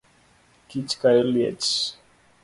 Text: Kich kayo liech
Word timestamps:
Kich 0.67 0.93
kayo 1.01 1.21
liech 1.33 1.71